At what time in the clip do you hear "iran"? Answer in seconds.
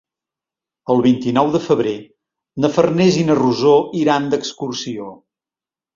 4.03-4.27